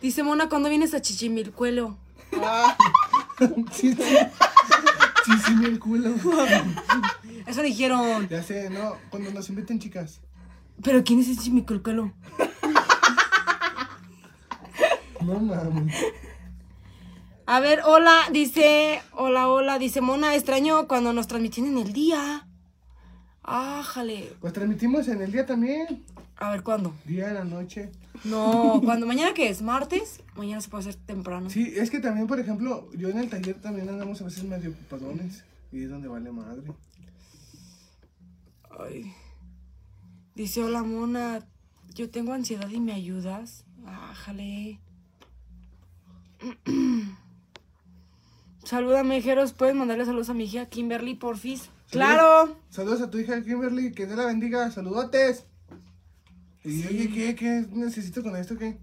[0.00, 1.96] Dice Mona, ¿cuándo vienes a Chichimilcuelo?
[2.30, 2.36] Sí,
[3.72, 3.96] sí.
[5.26, 6.14] Sí, sí, me el culo.
[7.46, 8.28] Eso dijeron.
[8.28, 10.20] Ya sé, no, cuando nos inviten chicas.
[10.82, 12.12] ¿Pero quién es ese Chichimilcuelo?
[15.22, 15.94] No mames.
[17.46, 22.46] A ver, hola, dice, hola, hola, dice Mona, extraño cuando nos transmitían en el día.
[23.42, 24.32] Ájale.
[24.40, 26.04] Pues transmitimos en el día también.
[26.36, 26.94] A ver, ¿cuándo?
[27.04, 27.90] Día, la noche.
[28.24, 31.50] No, cuando mañana que es martes, mañana se puede hacer temprano.
[31.50, 34.70] Sí, es que también, por ejemplo, yo en el taller también andamos a veces medio
[34.70, 35.44] ocupadones.
[35.72, 36.62] Y es donde vale madre.
[38.78, 39.12] Ay.
[40.34, 41.46] Dice, hola Mona,
[41.94, 43.64] yo tengo ansiedad y me ayudas.
[43.86, 44.80] Ájale.
[48.64, 49.52] Salúdame, Jeros.
[49.52, 51.70] ¿Puedes mandarle saludos a mi hija Kimberly, porfis?
[51.90, 52.56] Claro.
[52.68, 55.46] Saludos a tu hija Kimberly, que Dios la bendiga, saludotes.
[56.66, 58.58] Y oye, ¿qué, ¿qué necesito con esto?
[58.58, 58.76] ¿Qué?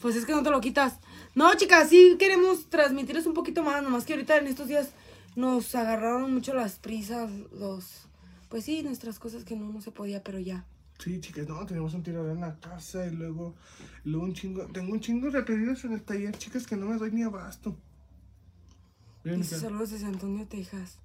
[0.00, 1.00] Pues es que no te lo quitas.
[1.34, 4.90] No, chicas, sí queremos transmitirles un poquito más, nomás que ahorita en estos días
[5.34, 8.06] nos agarraron mucho las prisas, los...
[8.48, 10.64] Pues sí, nuestras cosas que no, no se podía, pero ya.
[11.00, 13.56] Sí, chicas, no, tenemos un tirador en la casa y luego,
[14.04, 16.96] luego un chingo, tengo un chingo de pedidos en el taller, chicas, que no me
[16.96, 17.76] doy ni abasto.
[19.24, 20.98] Miren, Dice saludos desde Antonio, Texas.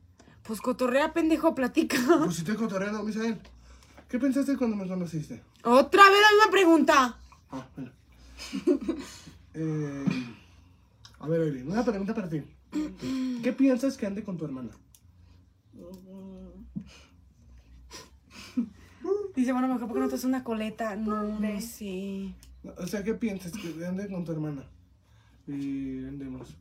[0.43, 1.97] Pues cotorrea, pendejo, platica.
[2.23, 3.41] pues si te cotorreando, Misael.
[4.12, 5.41] ¿Qué pensaste cuando me conociste?
[5.63, 7.17] Otra vez la misma pregunta.
[7.50, 7.91] Ah, bueno.
[9.54, 10.06] eh,
[11.17, 12.43] a ver, Evelyn, una pregunta para ti.
[13.41, 14.71] ¿Qué piensas que ande con tu hermana?
[19.34, 20.97] Dice, bueno, mejor porque no te haces una coleta.
[20.97, 22.34] No, no sé.
[22.80, 24.65] O sea, ¿qué piensas que ande con tu hermana?
[25.47, 26.58] Y andemos.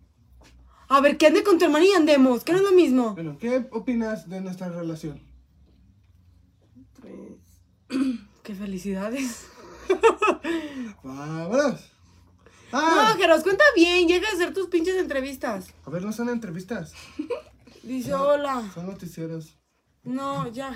[0.86, 3.14] A ver, que ande con tu hermana y andemos, que no es lo mismo.
[3.14, 5.29] Bueno, ¿qué opinas de nuestra relación?
[7.00, 7.98] Pues,
[8.42, 9.46] Qué felicidades.
[11.02, 11.80] ¡Vámonos!
[12.72, 13.14] No, ¡Ah!
[13.18, 15.74] Geros, cuenta bien, llega a hacer tus pinches entrevistas.
[15.84, 16.92] A ver, no son entrevistas,
[17.82, 18.70] Dice, hola.
[18.74, 19.56] son noticieros.
[20.04, 20.72] No, ya,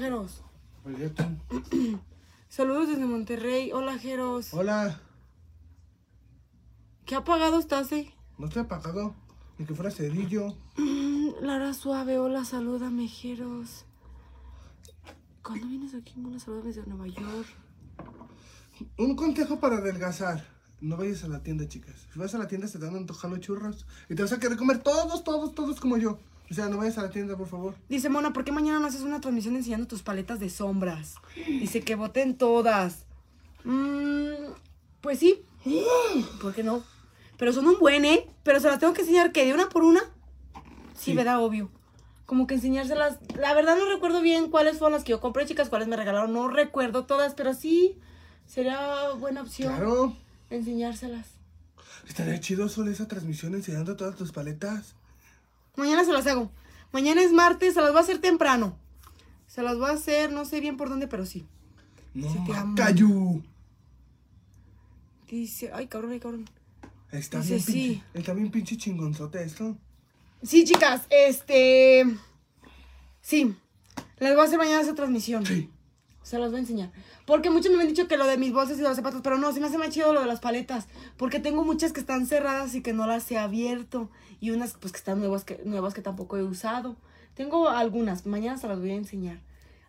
[1.11, 1.25] tú.
[2.49, 3.71] Saludos desde Monterrey.
[3.73, 4.53] Hola, Geros.
[4.55, 5.01] Hola,
[7.07, 8.13] ¿Qué apagado estás, eh?
[8.39, 9.15] no estoy apagado,
[9.59, 10.57] ni que fuera cerillo.
[11.41, 13.85] Lara Suave, hola, salúdame, Geros.
[15.45, 16.15] ¿Cuándo vienes aquí?
[16.27, 17.47] Hola, salúdame desde Nueva York.
[18.97, 20.43] Un consejo para adelgazar.
[20.81, 21.95] No vayas a la tienda, chicas.
[22.13, 24.33] Si vas a la tienda se te van a antojar los churros y te vas
[24.33, 26.19] a querer comer todos, todos, todos como yo.
[26.51, 27.75] O sea, no vayas a la tienda, por favor.
[27.89, 31.17] Dice, Mona, ¿por qué mañana no haces una transmisión enseñando tus paletas de sombras?
[31.47, 33.05] Dice que voten todas.
[33.65, 34.53] Mm,
[35.03, 35.43] pues sí.
[36.41, 36.83] ¿Por qué no?
[37.39, 38.29] Pero son un buen, ¿eh?
[38.45, 40.01] Pero se las tengo que enseñar, que ¿De una por una?
[40.95, 41.15] Sí, Sí.
[41.15, 41.43] ¿verdad?
[41.43, 41.71] Obvio.
[42.27, 43.19] Como que enseñárselas.
[43.37, 46.33] La verdad no recuerdo bien cuáles fueron las que yo compré, chicas, cuáles me regalaron.
[46.33, 47.99] No recuerdo todas, pero sí.
[48.47, 50.17] Sería buena opción Claro.
[50.51, 51.27] enseñárselas.
[52.09, 54.95] Estaría chido solo esa transmisión enseñando todas tus paletas.
[55.77, 56.51] Mañana se las hago.
[56.93, 58.77] Mañana es martes, se las voy a hacer temprano.
[59.47, 61.47] Se las voy a hacer, no sé bien por dónde, pero sí.
[62.15, 62.39] No, Sí.
[62.77, 63.43] Cayu.
[65.29, 66.45] Dice, ay, cabrón, ay, cabrón.
[67.11, 68.03] Está Dice, bien pinche, sí.
[68.15, 69.77] está bien pinche chingonzote esto.
[70.45, 72.05] Sí, chicas, este.
[73.21, 73.55] Sí.
[74.19, 75.45] Les voy a hacer mañana esa transmisión.
[75.47, 75.71] Sí.
[76.23, 76.91] Se las voy a enseñar.
[77.27, 79.53] Porque muchos me han dicho que lo de mis bolsas y los zapatos, pero no,
[79.53, 80.87] se me hace más chido lo de las paletas.
[81.17, 84.11] Porque tengo muchas que están cerradas y que no las he abierto.
[84.41, 86.97] Y unas pues que están nuevas que, nuevas que tampoco he usado.
[87.35, 89.41] Tengo algunas, mañana se las voy a enseñar.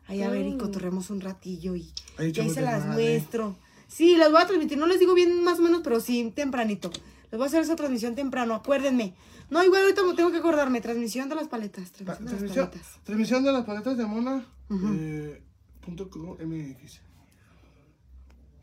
[0.08, 0.58] Ahí a ver y Mm.
[0.58, 3.10] cotorremos un ratillo y, Ahí y ahí se las desmadre.
[3.12, 3.56] muestro.
[3.88, 6.92] Sí, las voy a transmitir, no les digo bien más o menos, pero sí, tempranito.
[7.32, 9.14] Les voy a hacer esa transmisión temprano, acuérdenme.
[9.50, 13.00] No, igual ahorita tengo que acordarme, transmisión de las paletas, Pa- transmisión de las paletas.
[13.04, 14.46] transmisión de las paletas de mona.
[14.72, 15.42] Eh,
[15.82, 17.00] punto com MX.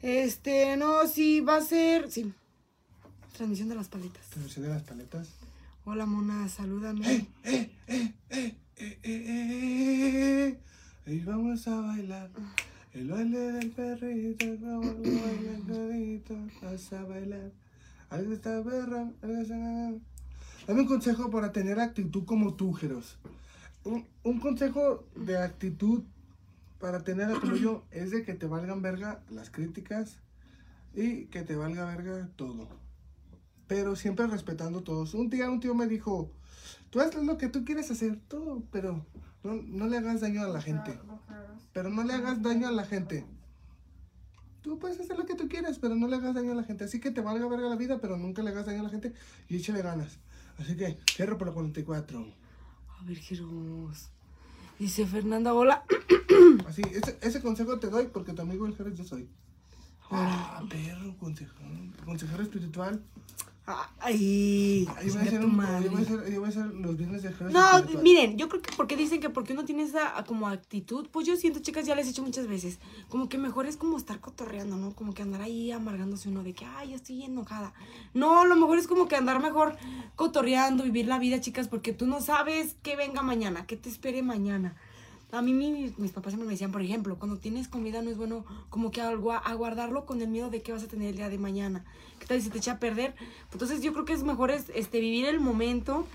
[0.00, 2.32] Este, no, sí, va a ser, sí.
[3.36, 4.26] Transmisión de las paletas.
[4.30, 5.28] Transmisión de las paletas.
[5.84, 7.06] Hola, mona, salúdame.
[7.08, 10.58] ¡Eh, eh, eh, eh, eh, eh, eh!
[11.06, 12.30] Y vamos a bailar.
[12.92, 16.36] El baile del perrito, como lo baila el perrito.
[16.62, 17.50] Vas a bailar.
[18.10, 19.92] Algo está perra, algo está...
[20.72, 23.18] Dame un consejo para tener actitud como tú, Jeros.
[23.85, 26.02] Un, un consejo de actitud
[26.80, 30.16] para tener como yo es de que te valgan verga las críticas
[30.94, 32.70] y que te valga verga todo.
[33.66, 35.12] Pero siempre respetando a todos.
[35.12, 36.30] Un día un tío me dijo,
[36.88, 39.04] tú haz lo que tú quieres hacer, todo, pero
[39.44, 40.98] no, no le hagas daño a la gente.
[41.74, 43.26] Pero no le hagas daño a la gente.
[44.62, 46.85] Tú puedes hacer lo que tú quieras, pero no le hagas daño a la gente.
[46.85, 49.12] Así que te valga verga la vida, pero nunca le hagas daño a la gente
[49.50, 50.18] y échale ganas.
[50.58, 52.18] Así que, cierro por la 44.
[52.98, 54.10] A ver, Jeros.
[54.78, 55.84] Dice Fernanda, hola.
[56.66, 59.28] Así, ese, ese consejo te doy porque tu amigo el Jerez yo soy.
[60.10, 61.64] Ah, perro, consejero,
[62.04, 63.02] consejero espiritual.
[64.01, 67.22] Ay, voy a hacer un- yo voy a hacer- yo voy a hacer los viernes
[67.22, 68.03] de No, espiritual.
[68.03, 71.29] miren, yo creo que porque dicen que porque uno tiene esa ah, como actitud, pues
[71.29, 74.18] yo siento, chicas, ya les he dicho muchas veces, como que mejor es como estar
[74.18, 74.94] cotorreando, ¿no?
[74.96, 77.72] Como que andar ahí amargándose uno de que, ay, ya estoy enojada.
[78.14, 79.77] No, lo mejor es como que andar mejor
[80.16, 84.22] cotorreando, vivir la vida, chicas, porque tú no sabes qué venga mañana, qué te espere
[84.22, 84.75] mañana.
[85.32, 88.18] A mí mi- mis papás siempre me decían, por ejemplo, cuando tienes comida no es
[88.18, 91.30] bueno como que algo aguardarlo con el miedo de qué vas a tener el día
[91.30, 91.86] de mañana.
[92.20, 93.14] ¿Qué tal si te echa a perder?
[93.50, 96.06] Entonces yo creo que es mejor es, este, vivir el momento,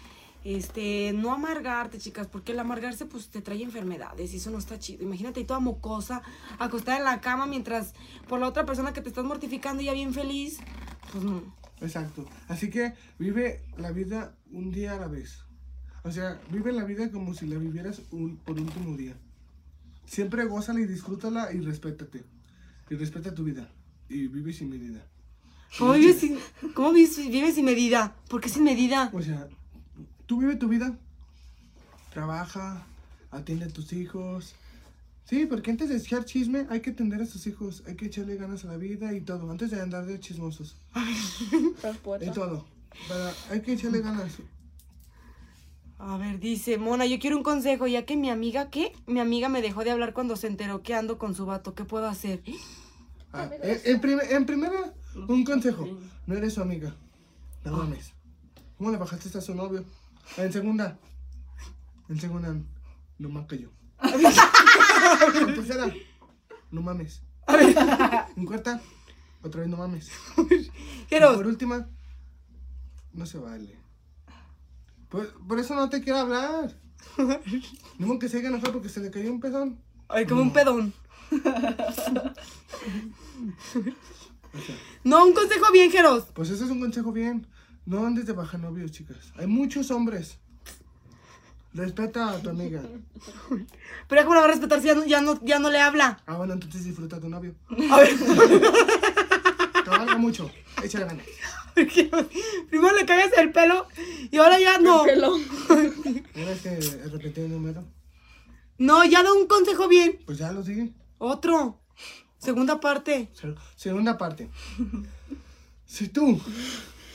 [0.43, 4.77] este, no amargarte, chicas, porque el amargarse pues te trae enfermedades y eso no está
[4.77, 5.03] chido.
[5.03, 6.21] Imagínate ahí toda mocosa,
[6.59, 7.95] acostada en la cama mientras
[8.29, 10.59] por la otra persona que te estás mortificando ya bien feliz,
[11.11, 11.41] pues no.
[11.81, 12.23] Exacto.
[12.49, 15.43] Así que vive la vida un día a la vez.
[16.07, 19.13] O sea, vive la vida como si la vivieras un, por último día.
[20.05, 22.23] Siempre gózala y disfrútala y respétate.
[22.89, 23.69] Y respeta tu vida.
[24.07, 25.05] Y vive sin medida.
[25.77, 26.39] ¿Cómo vives sin,
[26.73, 28.15] cómo vives, vives sin medida?
[28.29, 29.09] ¿Por qué sin medida?
[29.13, 29.49] O sea,
[30.25, 30.97] tú vive tu vida.
[32.13, 32.87] Trabaja,
[33.29, 34.55] atiende a tus hijos.
[35.25, 37.83] Sí, porque antes de echar chisme hay que atender a tus hijos.
[37.85, 39.51] Hay que echarle ganas a la vida y todo.
[39.51, 40.77] Antes de andar de chismosos.
[42.21, 42.65] Y todo.
[43.09, 44.37] Para, hay que echarle ganas.
[45.99, 48.93] A ver, dice, Mona, yo quiero un consejo, ya que mi amiga, ¿qué?
[49.07, 51.73] Mi amiga me dejó de hablar cuando se enteró que ando con su vato.
[51.73, 52.43] ¿Qué puedo hacer?
[53.33, 54.93] Ah, en, en primer- en primera,
[55.27, 55.87] un consejo.
[56.27, 56.95] No eres su amiga.
[57.63, 58.13] No mames.
[58.77, 59.83] ¿Cómo le bajaste a su novio?
[60.37, 60.99] En segunda.
[62.09, 62.55] En segunda,
[63.17, 63.69] no más que yo.
[65.35, 65.91] En tercera,
[66.71, 67.23] no mames.
[68.35, 68.81] En cuarta,
[69.41, 70.11] otra vez no mames.
[71.09, 71.87] Y por última,
[73.13, 73.75] no se vale.
[75.09, 76.75] Por, por eso no te quiero hablar.
[77.99, 79.79] No que se haya enojado porque se le cayó un pedón.
[80.07, 80.93] ay, como un pedón.
[81.31, 81.37] O
[84.61, 86.25] sea, No, un consejo bien, Jeros.
[86.33, 87.47] Pues ese es un consejo bien.
[87.85, 89.31] No andes de baja novios, chicas.
[89.37, 90.37] Hay muchos hombres.
[91.73, 92.81] Respeta a tu amiga.
[94.07, 95.79] Pero ya cómo la va a respetar si ya no, ya no, ya no le
[95.79, 96.19] habla.
[96.25, 97.55] Ah, bueno, entonces disfruta a tu novio.
[97.91, 98.09] A ver,
[99.83, 100.49] Te valga mucho.
[100.83, 101.25] Échale ganas.
[101.85, 103.87] Primero le cagas el pelo
[104.31, 105.03] y ahora ya no.
[105.03, 105.41] Pelón.
[106.33, 106.79] ¿Tienes que
[107.11, 107.85] repetir el número?
[108.77, 110.19] No, ya da un consejo bien.
[110.25, 110.93] Pues ya lo sigue.
[111.17, 111.79] Otro.
[112.37, 113.29] Segunda parte.
[113.33, 114.49] Se- Segunda parte.
[115.85, 116.39] Si tú.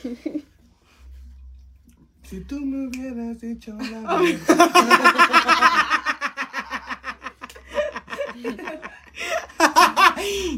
[2.23, 4.19] Si tú me hubieras dicho la verdad.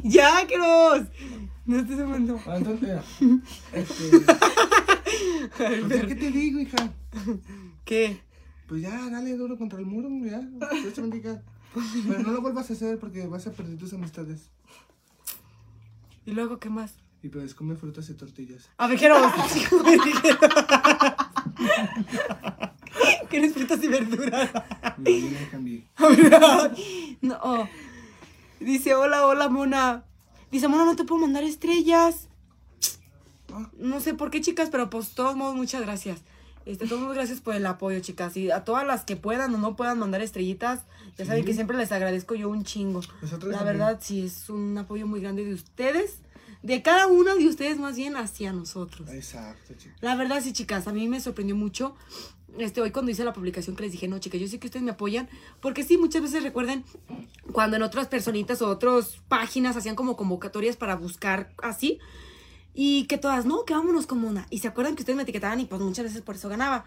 [0.04, 1.08] ya, Jeros.
[1.65, 2.39] No estés hablando.
[2.45, 2.99] Ah, Entonces,
[3.73, 4.19] este,
[5.88, 6.91] pues ¿qué te digo, hija?
[7.84, 8.21] ¿Qué?
[8.67, 10.41] Pues ya, dale duro contra el muro, ya.
[10.93, 11.41] Te bendiga.
[12.08, 14.51] Pero no lo vuelvas a hacer porque vas a perder tus amistades.
[16.25, 16.95] ¿Y luego qué más?
[17.21, 18.69] Y pues come frutas y tortillas.
[18.78, 19.32] A ver, Jeros.
[23.30, 24.51] ¿Quieres frutas y verduras?
[24.97, 25.84] No, yo cambié.
[27.21, 27.67] no.
[28.60, 30.06] Dice, hola, hola, Mona.
[30.51, 32.27] Dice, no te puedo mandar estrellas.
[33.53, 36.21] Ah, No sé por qué, chicas, pero pues, todos modos, muchas gracias.
[36.65, 38.36] Este, todos modos, gracias por el apoyo, chicas.
[38.38, 40.81] Y a todas las que puedan o no puedan mandar estrellitas,
[41.17, 41.45] ya saben Sí.
[41.47, 43.01] que siempre les agradezco yo un chingo.
[43.21, 43.77] Nosotros La también.
[43.77, 46.19] verdad, sí, es un apoyo muy grande de ustedes.
[46.63, 49.08] De cada uno de ustedes, más bien, hacia nosotros.
[49.12, 49.97] Exacto, chicas.
[50.01, 51.95] La verdad, sí, chicas, a mí me sorprendió mucho.
[52.58, 54.84] Este, hoy cuando hice la publicación que les dije, no, chicas, yo sé que ustedes
[54.84, 55.28] me apoyan,
[55.62, 56.86] porque sí, muchas veces recuerden
[57.52, 62.00] cuando en otras personitas o otras páginas hacían como convocatorias para buscar así,
[62.74, 64.48] y que todas, no, que vámonos como una.
[64.50, 66.86] Y se acuerdan que ustedes me etiquetaban y pues muchas veces por eso ganaba.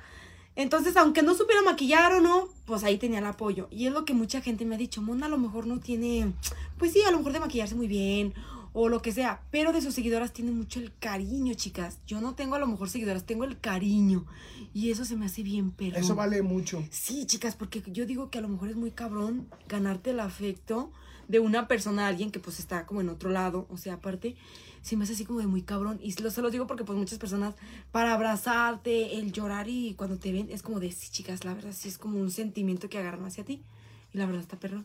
[0.55, 3.69] Entonces, aunque no supiera maquillar o no, pues ahí tenía el apoyo.
[3.71, 6.33] Y es lo que mucha gente me ha dicho, Mona a lo mejor no tiene,
[6.79, 8.35] pues sí, a lo mejor de maquillarse muy bien
[8.81, 11.99] o lo que sea, pero de sus seguidoras tiene mucho el cariño, chicas.
[12.07, 14.25] Yo no tengo a lo mejor seguidoras, tengo el cariño.
[14.73, 15.97] Y eso se me hace bien perro.
[15.97, 16.85] Eso vale mucho.
[16.93, 20.93] Sí, chicas, porque yo digo que a lo mejor es muy cabrón ganarte el afecto
[21.27, 24.37] de una persona, alguien que pues está como en otro lado, o sea, aparte,
[24.81, 25.99] se me hace así como de muy cabrón.
[26.01, 27.57] Y lo, se los digo porque pues muchas personas,
[27.91, 31.73] para abrazarte, el llorar y cuando te ven, es como de, sí, chicas, la verdad
[31.73, 33.65] sí es como un sentimiento que agarran hacia ti.
[34.13, 34.85] Y la verdad está perro.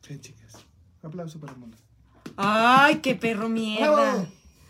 [0.00, 0.64] Sí, chicas.
[1.02, 1.76] Aplauso para Mona.
[2.36, 4.26] Ay, qué perro mierda.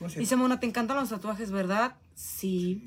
[0.08, 0.20] Sé.
[0.20, 1.96] Dice Mona, te encantan los tatuajes, ¿verdad?
[2.14, 2.84] Sí.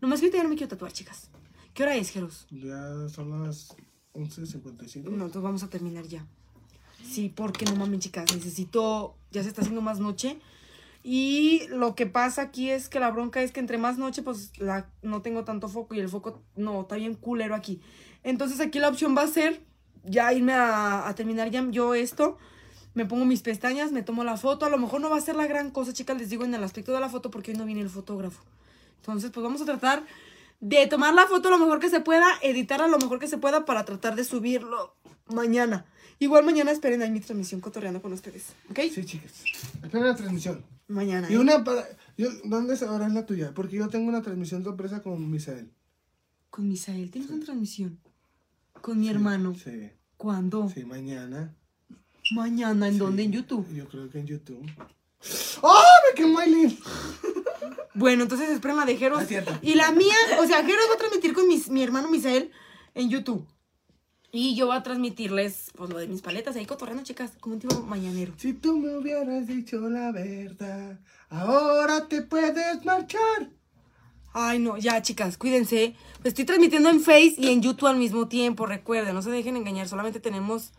[0.00, 1.30] Nomás que ahorita ya no me quiero tatuar, chicas.
[1.74, 2.46] ¿Qué hora es, Jeros?
[2.50, 3.74] Ya son las
[4.14, 5.04] 11.55.
[5.04, 6.26] No, entonces vamos a terminar ya.
[7.04, 10.38] Sí, porque no mames, chicas, necesito, ya se está haciendo más noche.
[11.02, 14.52] Y lo que pasa aquí es que la bronca es que entre más noche, pues
[14.58, 17.80] la, no tengo tanto foco y el foco, no, está bien culero aquí.
[18.22, 19.62] Entonces aquí la opción va a ser
[20.04, 22.36] ya irme a, a terminar ya yo esto.
[22.94, 24.66] Me pongo mis pestañas, me tomo la foto.
[24.66, 26.64] A lo mejor no va a ser la gran cosa, chicas, les digo en el
[26.64, 28.42] aspecto de la foto porque hoy no viene el fotógrafo.
[28.96, 30.04] Entonces, pues vamos a tratar
[30.60, 33.64] de tomar la foto lo mejor que se pueda, editarla lo mejor que se pueda
[33.64, 34.94] para tratar de subirlo
[35.28, 35.86] mañana.
[36.18, 38.80] Igual mañana esperen ahí mi transmisión cotorreando con ustedes, ¿ok?
[38.92, 39.42] Sí, chicas.
[39.82, 40.62] Espera la transmisión.
[40.88, 41.30] Mañana.
[41.30, 41.38] Y ¿eh?
[41.38, 41.88] una para.
[42.18, 43.52] Yo, ¿Dónde se- ahora es la tuya?
[43.54, 45.70] Porque yo tengo una transmisión sorpresa con Misael.
[46.50, 48.00] Con Misael, ¿tienes una transmisión?
[48.82, 49.54] Con mi hermano.
[49.54, 49.90] Sí.
[50.16, 50.68] ¿Cuándo?
[50.68, 51.54] Sí, mañana.
[52.30, 53.22] Mañana, ¿en dónde?
[53.24, 53.66] En YouTube.
[53.74, 54.70] Yo creo que en YouTube.
[55.62, 55.82] ¡Oh!
[56.08, 56.76] Me quemó Aileen.
[57.92, 59.20] Bueno, entonces esperen la de Jeros.
[59.46, 59.58] Ah.
[59.62, 62.50] Y la mía, o sea, Jeros va a transmitir con mis- mi hermano Misael
[62.94, 63.44] en YouTube.
[64.30, 67.60] Y yo voy a transmitirles, pues, lo de mis paletas ahí cotorreando, chicas, como un
[67.60, 68.32] tipo mañanero.
[68.38, 73.50] Si tú me hubieras dicho la verdad, ahora te puedes marchar.
[74.32, 75.96] Ay, no, ya, chicas, cuídense.
[76.22, 79.88] Estoy transmitiendo en Face y en YouTube al mismo tiempo, recuerden, no se dejen engañar,
[79.88, 80.72] solamente tenemos